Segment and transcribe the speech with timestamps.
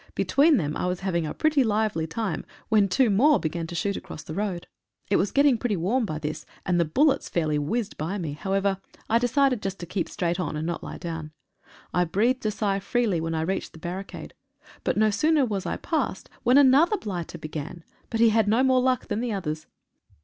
[0.15, 3.75] Between them I was hav ing a pretty lively time, when two more began to
[3.75, 4.65] shoot across the road.
[5.11, 8.31] It was getting pretty warm by this, and the bullets fairly whizzed by me.
[8.33, 8.79] However,
[9.11, 11.33] I decided just to keep straight on, and not lie down.
[11.93, 14.33] I breathed a sigh freely when I reached the barricade,
[14.83, 18.81] but no sooner was I past when another blighter began— but he had no more
[18.81, 19.67] luck than the others.